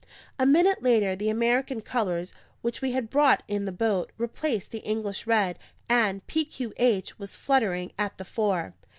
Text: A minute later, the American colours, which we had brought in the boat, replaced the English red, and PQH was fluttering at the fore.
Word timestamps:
A 0.39 0.47
minute 0.47 0.81
later, 0.81 1.15
the 1.15 1.29
American 1.29 1.79
colours, 1.81 2.33
which 2.63 2.81
we 2.81 2.93
had 2.93 3.07
brought 3.11 3.43
in 3.47 3.65
the 3.65 3.71
boat, 3.71 4.11
replaced 4.17 4.71
the 4.71 4.79
English 4.79 5.27
red, 5.27 5.59
and 5.87 6.25
PQH 6.25 7.19
was 7.19 7.35
fluttering 7.35 7.91
at 7.99 8.17
the 8.17 8.25
fore. 8.25 8.73